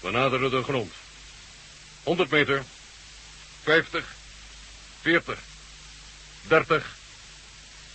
We 0.00 0.10
naderen 0.10 0.50
de 0.50 0.62
grond. 0.62 0.92
100 2.02 2.30
meter. 2.30 2.62
50. 3.62 4.04
40. 5.00 5.38
30. 6.42 6.96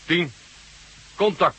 10. 0.06 0.34
Contact. 1.16 1.56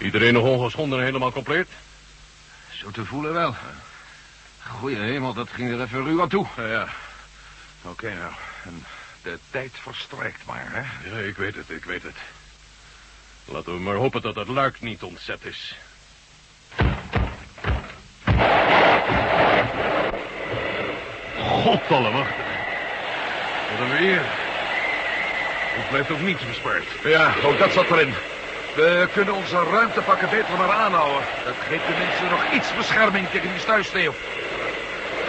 Iedereen 0.00 0.32
nog 0.32 0.44
ongeschonden 0.44 0.98
en 0.98 1.04
helemaal 1.04 1.32
compleet? 1.32 1.68
Zo 2.70 2.90
te 2.90 3.04
voelen 3.04 3.32
wel. 3.32 3.54
Goeie 4.66 4.96
hemel, 4.96 5.34
dat 5.34 5.48
ging 5.50 5.70
er 5.70 5.80
even 5.80 6.04
ruw 6.04 6.20
aan 6.20 6.28
toe. 6.28 6.46
Ja, 6.56 6.66
ja. 6.66 6.88
Oké, 7.82 8.14
nou. 8.14 8.32
En 8.64 8.84
de 9.22 9.38
tijd 9.50 9.70
verstrijkt 9.80 10.46
maar, 10.46 10.66
hè? 10.70 11.10
Ja, 11.10 11.26
ik 11.26 11.36
weet 11.36 11.54
het, 11.54 11.70
ik 11.70 11.84
weet 11.84 12.02
het. 12.02 12.16
Laten 13.44 13.72
we 13.72 13.80
maar 13.80 13.94
hopen 13.94 14.22
dat 14.22 14.34
het 14.34 14.48
luik 14.48 14.80
niet 14.80 15.02
ontzet 15.02 15.44
is. 15.44 15.76
God 21.38 21.90
allemachtig. 21.90 22.46
Wat 23.70 23.80
een 23.80 23.98
weer. 23.98 24.20
Het 24.22 25.88
blijft 25.88 26.10
ook 26.10 26.20
niets 26.20 26.46
bespaard. 26.46 26.84
Ja, 27.04 27.34
ook 27.44 27.58
dat 27.58 27.72
zat 27.72 27.90
erin. 27.90 28.14
We 28.74 29.08
kunnen 29.12 29.34
onze 29.34 29.64
ruimtepakken 29.70 30.28
beter 30.30 30.56
maar 30.58 30.70
aanhouden. 30.70 31.22
Dat 31.44 31.54
geeft 31.68 31.84
tenminste 31.86 32.24
nog 32.30 32.52
iets 32.52 32.74
bescherming 32.76 33.28
tegen 33.28 33.50
die 33.50 33.58
stuifsneeuw. 33.60 34.12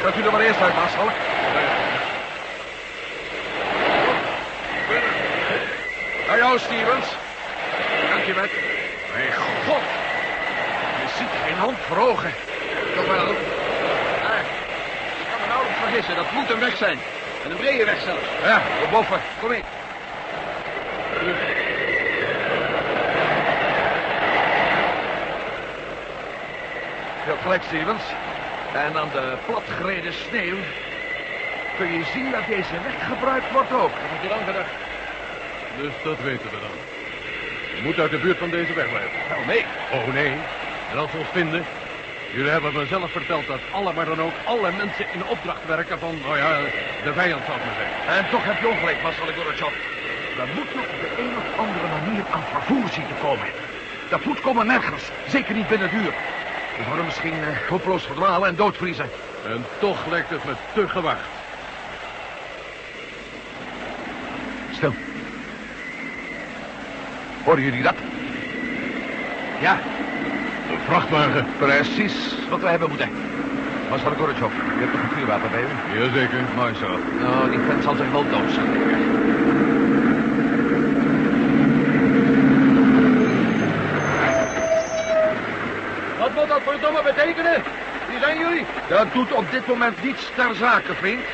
Gaat 0.03 0.17
u 0.17 0.23
er 0.23 0.31
maar 0.31 0.41
eerst 0.41 0.61
uit, 0.61 0.75
maarschalk. 0.75 1.11
Naar 6.27 6.37
jou, 6.37 6.59
Stevens. 6.59 7.05
Dank 8.09 8.25
je. 8.25 8.33
Mijn 8.33 9.33
god. 9.67 9.81
Je 11.01 11.07
ziet 11.17 11.27
geen 11.45 11.57
hand 11.57 11.77
voor 11.87 11.97
ogen. 11.97 12.33
Wel. 12.95 13.15
Ah, 13.15 13.29
ik 15.21 15.27
kan 15.31 15.41
me 15.41 15.47
nauwelijks 15.47 15.79
vergissen. 15.83 16.15
Dat 16.15 16.31
moet 16.31 16.49
een 16.49 16.59
weg 16.59 16.77
zijn. 16.77 16.99
En 17.43 17.51
een 17.51 17.57
brede 17.57 17.85
weg 17.85 18.01
zelfs. 18.01 18.23
Ja, 18.43 18.61
we 18.81 18.87
boffen. 18.91 19.21
Kom 19.39 19.49
mee. 19.49 19.63
Heel 27.25 27.37
gelijk, 27.41 27.63
Stevens. 27.63 28.03
En 28.73 28.97
aan 28.97 29.09
de 29.11 29.37
platgereden 29.45 30.13
sneeuw 30.13 30.57
kun 31.77 31.91
je 31.91 32.03
zien 32.13 32.31
dat 32.31 32.45
deze 32.47 32.75
weg 32.83 33.07
gebruikt 33.07 33.51
wordt 33.51 33.71
ook. 33.71 33.93
Dat 34.01 34.11
heb 34.13 34.21
je 34.21 34.29
lang 34.29 34.45
gedacht. 34.45 34.73
Dus 35.81 35.93
dat 36.03 36.19
weten 36.21 36.49
we 36.49 36.59
dan. 36.65 36.77
Je 37.75 37.81
moet 37.83 37.99
uit 37.99 38.11
de 38.11 38.17
buurt 38.17 38.37
van 38.37 38.49
deze 38.49 38.73
weg 38.73 38.89
blijven. 38.89 39.17
Nou, 39.29 39.45
nee. 39.45 39.65
Oh 39.91 40.13
nee. 40.13 40.33
En 40.91 40.97
als 40.97 41.11
we 41.11 41.17
ons 41.17 41.27
vinden... 41.31 41.65
Jullie 42.33 42.51
hebben 42.51 42.73
me 42.73 42.85
zelf 42.85 43.11
verteld 43.11 43.47
dat 43.47 43.59
alle, 43.71 43.93
maar 43.93 44.05
dan 44.05 44.21
ook 44.21 44.37
alle 44.43 44.71
mensen 44.71 45.05
in 45.13 45.25
opdracht 45.25 45.65
werken 45.65 45.99
van, 45.99 46.19
nou 46.25 46.37
ja, 46.37 46.59
de 47.03 47.13
vijand 47.13 47.45
zou 47.45 47.57
ik 47.57 47.65
maar 47.65 47.77
zeggen. 47.81 48.15
En 48.17 48.29
toch 48.29 48.45
heb 48.45 48.59
je 48.61 48.67
ongelijk, 48.67 49.01
Marcel 49.01 49.25
Gorbachev. 49.35 49.73
We 50.35 50.45
moeten 50.55 50.79
op 50.79 50.99
de 51.03 51.21
een 51.21 51.33
of 51.41 51.59
andere 51.63 51.87
manier 51.97 52.23
aan 52.31 52.43
vervoer 52.51 52.89
zien 52.89 53.07
te 53.07 53.17
komen. 53.21 53.47
Dat 54.09 54.21
voet 54.21 54.41
komen 54.41 54.65
nergens. 54.67 55.03
Zeker 55.27 55.53
niet 55.55 55.67
binnen 55.67 55.89
het 55.89 56.01
uur. 56.01 56.13
We 56.81 57.03
misschien 57.03 57.33
eh, 57.33 57.69
hopeloos 57.69 58.03
verdwalen 58.03 58.47
en 58.47 58.55
doodvriezen. 58.55 59.09
En 59.47 59.65
toch 59.79 59.97
lijkt 60.09 60.29
het 60.29 60.45
me 60.45 60.51
te 60.73 60.87
gewaagd. 60.87 61.27
Stil. 64.71 64.93
Horen 67.43 67.63
jullie 67.63 67.83
dat? 67.83 67.95
Ja, 69.61 69.79
Een 70.71 70.79
vrachtwagen. 70.85 71.45
precies 71.57 72.15
wat 72.49 72.59
we 72.59 72.67
hebben 72.67 72.89
moeten. 72.89 73.09
Marcel 73.89 74.11
Gorbachev, 74.11 74.51
je 74.53 74.79
hebt 74.79 74.91
toch 74.91 75.01
een 75.01 75.17
vuurwapen 75.17 75.51
bij 75.51 75.61
u? 75.61 75.99
Jazeker. 75.99 76.43
Mooi 76.55 76.73
zo. 76.75 76.99
Nou, 77.19 77.49
die 77.49 77.59
vent 77.59 77.83
zal 77.83 77.95
zich 77.95 78.11
wel 78.11 78.29
dood 78.29 78.51
zijn. 86.65 86.79
Wat 86.79 86.81
moet 86.81 86.81
dat 86.81 86.91
verdomme 86.91 87.01
betekenen? 87.13 87.63
Wie 88.09 88.19
zijn 88.19 88.37
jullie? 88.37 88.65
Dat 88.87 89.13
doet 89.13 89.31
op 89.31 89.51
dit 89.51 89.67
moment 89.67 90.03
niets 90.03 90.31
ter 90.35 90.55
zake, 90.55 90.93
vriend. 90.93 91.25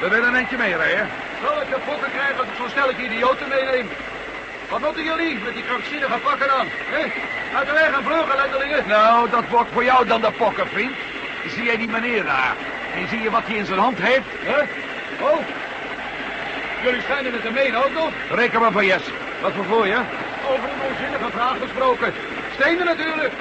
We 0.00 0.08
willen 0.08 0.28
een 0.28 0.36
eentje 0.36 0.56
meerijden. 0.56 1.08
Zal 1.42 1.62
ik 1.62 1.68
de 1.68 1.80
fokken 1.86 2.10
krijgen 2.10 2.38
als 2.38 2.48
ik 2.48 2.56
zo 2.56 2.68
snel 2.68 2.90
ik 2.90 2.98
idioten 2.98 3.48
meeneem? 3.48 3.88
Wat 4.68 4.80
moeten 4.80 5.04
jullie 5.04 5.38
met 5.44 5.54
die 5.54 5.64
krankzinnige 5.64 6.18
pakken 6.18 6.50
aan? 6.50 6.66
Hé? 6.94 7.02
Uit 7.56 7.66
de 7.66 7.72
weg 7.72 7.92
en 7.92 8.04
vluggen, 8.04 8.36
lendelingen. 8.36 8.88
Nou, 8.88 9.30
dat 9.30 9.48
wordt 9.48 9.70
voor 9.72 9.84
jou 9.84 10.06
dan 10.06 10.20
de 10.20 10.30
pokken, 10.30 10.68
vriend. 10.68 10.96
Zie 11.54 11.64
jij 11.64 11.76
die 11.76 11.88
meneer 11.88 12.24
daar? 12.24 12.56
En 12.94 13.08
zie 13.08 13.22
je 13.22 13.30
wat 13.30 13.46
hij 13.46 13.56
in 13.56 13.66
zijn 13.66 13.78
hand 13.78 13.98
heeft? 13.98 14.30
Hè? 14.44 14.60
Oh. 15.24 15.38
Jullie 16.82 17.00
schijnen 17.00 17.32
het 17.32 17.42
te 17.42 17.50
menen 17.50 17.84
ook 17.84 17.92
nog. 17.92 18.10
Reken 18.30 18.60
maar 18.60 18.72
van 18.72 18.86
yes. 18.86 19.02
Wat 19.40 19.52
voor 19.52 19.64
voor 19.64 19.86
je? 19.86 19.98
Over 20.50 20.68
een 20.68 20.90
onzinnige 20.90 21.30
vraag 21.30 21.56
gesproken. 21.60 22.14
Stenen 22.54 22.84
natuurlijk. 22.84 23.32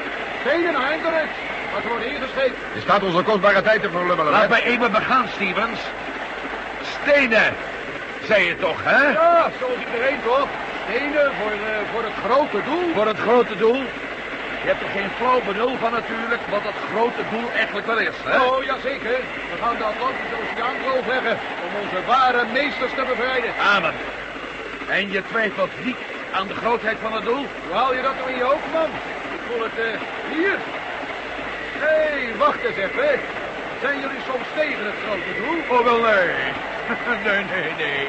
Stenen 0.47 0.73
naar 0.73 0.89
Eindelijk. 0.91 1.31
Wat 1.73 1.83
worden 1.83 2.07
ingescheept. 2.15 2.57
Je 2.73 2.81
staat 2.81 3.03
onze 3.03 3.21
kostbare 3.21 3.61
tijd 3.61 3.81
te 3.81 3.89
verlummelen. 3.89 4.31
Laat 4.31 4.49
mij 4.49 4.63
even 4.63 4.91
begaan, 4.91 5.27
Stevens. 5.35 5.79
Stenen, 6.95 7.53
zei 8.27 8.45
je 8.45 8.57
toch, 8.57 8.79
hè? 8.83 9.03
Ja, 9.11 9.51
zoals 9.59 9.79
iedereen 9.85 10.19
toch? 10.23 10.47
Stenen 10.83 11.31
voor, 11.39 11.51
eh, 11.51 11.91
voor 11.91 12.03
het 12.03 12.17
grote 12.25 12.59
doel. 12.69 12.93
Voor 12.93 13.07
het 13.07 13.19
grote 13.19 13.55
doel. 13.57 13.81
Je 14.63 14.67
hebt 14.73 14.81
er 14.81 14.89
geen 14.99 15.11
flauw 15.17 15.41
benul 15.49 15.75
van 15.83 15.91
natuurlijk, 15.91 16.41
wat 16.49 16.63
dat 16.63 16.77
grote 16.91 17.23
doel 17.31 17.47
eigenlijk 17.55 17.87
wel 17.87 17.99
is, 17.99 18.17
hè? 18.23 18.37
Oh, 18.41 18.63
jazeker. 18.63 19.19
We 19.51 19.57
gaan 19.61 19.77
de 19.77 19.83
Atlantische 19.93 20.35
Oceaan 20.41 20.77
leggen 21.07 21.37
om 21.65 21.71
onze 21.81 21.99
ware 22.05 22.43
meesters 22.53 22.93
te 22.97 23.03
bevrijden. 23.11 23.51
Amen. 23.75 23.93
En 24.89 25.11
je 25.11 25.21
twijfelt 25.31 25.71
niet 25.85 25.97
aan 26.31 26.47
de 26.47 26.55
grootheid 26.55 26.97
van 27.01 27.13
het 27.13 27.23
doel? 27.23 27.45
Hoe 27.65 27.75
haal 27.79 27.93
je 27.95 28.01
dat 28.01 28.15
nou 28.19 28.29
in 28.31 28.37
je 28.37 28.43
hoofd, 28.43 28.71
man? 28.73 28.89
Voel 29.47 29.63
het, 29.63 29.77
eh, 29.77 29.99
hier. 30.33 30.57
Hé, 31.83 31.97
hey, 32.09 32.35
wacht 32.37 32.63
eens 32.63 32.75
even. 32.75 33.19
Zijn 33.81 33.99
jullie 33.99 34.21
soms 34.29 34.47
tegen 34.55 34.85
het 34.85 34.99
grote 35.03 35.33
doel? 35.39 35.77
Oh, 35.77 35.83
wel 35.83 35.99
nee. 35.99 36.29
nee, 37.27 37.43
nee, 37.53 37.71
nee. 37.77 38.07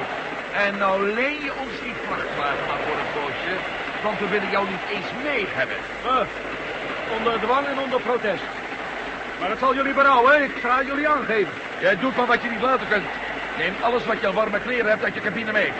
En 0.64 0.78
nou 0.78 1.12
leen 1.14 1.38
je 1.47 1.52
ons 1.62 1.75
die 1.83 1.95
vrachtwagen 2.07 2.66
maar 2.68 2.83
voor 2.87 2.99
een 3.02 3.12
poosje, 3.18 3.54
want 4.02 4.18
we 4.18 4.28
willen 4.28 4.50
jou 4.50 4.66
niet 4.68 4.87
eens 4.95 5.11
mee 5.23 5.47
hebben. 5.49 5.76
Ah, 6.07 6.26
onder 7.16 7.40
dwang 7.40 7.66
en 7.66 7.78
onder 7.78 8.00
protest. 8.00 8.42
Maar 9.38 9.49
dat 9.49 9.59
zal 9.59 9.75
jullie 9.75 9.95
berouwen, 9.95 10.42
ik 10.42 10.54
ga 10.62 10.83
jullie 10.83 11.09
aangeven. 11.09 11.52
Jij 11.78 11.99
doet 11.99 12.16
maar 12.16 12.26
wat 12.26 12.42
je 12.42 12.50
niet 12.50 12.61
laten 12.61 12.88
kunt. 12.88 13.07
Neem 13.59 13.75
alles 13.80 14.04
wat 14.04 14.21
je 14.21 14.26
aan 14.26 14.35
warme 14.35 14.61
kleren 14.61 14.90
hebt 14.90 15.04
uit 15.04 15.14
je 15.14 15.21
cabine 15.21 15.52
mee. 15.52 15.73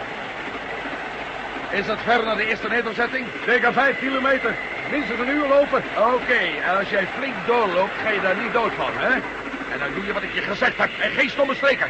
Is 1.71 1.87
dat 1.87 1.99
ver 2.05 2.25
naar 2.25 2.37
de 2.37 2.47
eerste 2.47 2.69
nederzetting? 2.69 3.27
Zeker 3.47 3.73
vijf 3.73 3.99
kilometer. 3.99 4.55
Minstens 4.91 5.21
een 5.21 5.29
uur 5.29 5.49
lopen. 5.49 5.83
Oké, 5.97 6.41
en 6.65 6.79
als 6.79 6.91
jij 6.91 7.07
flink 7.19 7.35
doorloopt, 7.47 7.93
ga 8.03 8.09
je 8.11 8.21
daar 8.21 8.37
niet 8.37 8.53
dood 8.53 8.73
van, 8.77 8.91
hè? 8.95 9.13
En 9.73 9.79
dan 9.79 9.95
doe 9.95 10.07
je 10.07 10.13
wat 10.13 10.23
ik 10.23 10.35
je 10.35 10.41
gezegd 10.41 10.79
heb 10.79 10.91
en 11.01 11.11
geen 11.11 11.31
stomme 11.31 11.55
streken. 11.55 11.87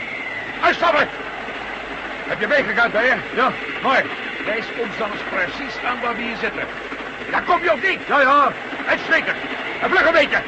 Uitstappen! 0.62 1.08
Heb 2.28 2.40
je 2.40 2.46
meegekaart 2.46 2.92
bij 2.92 3.04
je? 3.04 3.16
Ja. 3.34 3.52
Mooi. 3.82 4.00
Wijs 4.44 4.64
ons 4.78 4.96
dan 4.98 5.10
eens 5.12 5.22
precies 5.30 5.84
aan 5.84 6.00
waar 6.00 6.16
we 6.16 6.22
hier 6.22 6.36
zitten. 6.36 6.62
Ja, 7.30 7.40
kom 7.40 7.62
je 7.62 7.72
of 7.72 7.82
niet? 7.82 8.00
Ja, 8.06 8.20
ja. 8.20 8.52
Uitstekend. 8.88 9.36
En 9.80 9.90
vlug 9.90 10.06
een 10.06 10.12
beetje. 10.12 10.38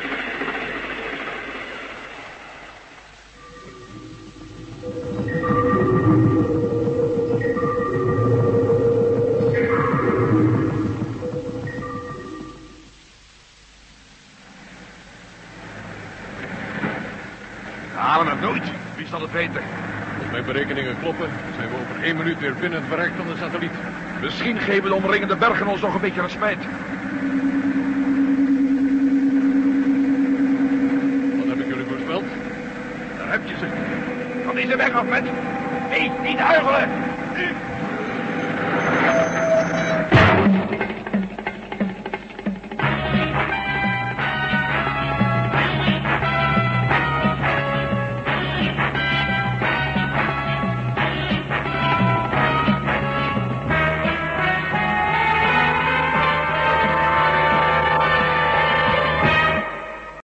Één 22.03 22.17
minuut 22.17 22.39
weer 22.39 22.55
binnen 22.55 22.81
het 22.81 22.89
bereik 22.89 23.13
van 23.17 23.27
de 23.27 23.37
satelliet. 23.39 23.71
Misschien 24.21 24.59
geven 24.59 24.89
de 24.89 24.95
omringende 24.95 25.37
bergen 25.37 25.67
ons 25.67 25.81
nog 25.81 25.95
een 25.95 26.01
beetje 26.01 26.21
respijt. 26.21 26.59
Wat 31.37 31.47
heb 31.49 31.59
ik 31.59 31.67
jullie 31.67 31.87
voorspeld? 31.89 32.25
Daar 33.19 33.31
heb 33.31 33.41
je 33.45 33.55
ze. 33.59 33.67
Van 34.45 34.55
deze 34.55 34.77
weg 34.77 34.93
af 34.93 35.05
met. 35.05 35.25
Nee, 35.91 36.11
niet 36.23 36.39
huigelen. 36.39 36.89